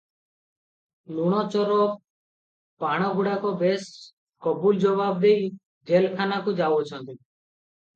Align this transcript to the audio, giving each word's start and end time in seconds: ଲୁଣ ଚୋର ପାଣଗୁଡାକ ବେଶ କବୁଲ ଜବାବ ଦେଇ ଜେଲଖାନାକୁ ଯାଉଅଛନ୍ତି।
ଲୁଣ 1.17 1.41
ଚୋର 1.55 1.77
ପାଣଗୁଡାକ 2.85 3.53
ବେଶ 3.63 3.95
କବୁଲ 4.49 4.85
ଜବାବ 4.89 5.25
ଦେଇ 5.31 5.49
ଜେଲଖାନାକୁ 5.93 6.61
ଯାଉଅଛନ୍ତି। 6.65 7.13